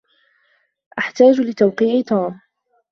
أحتاج 0.97 1.39
لتوقيع 1.41 2.01
توم. 2.01 2.39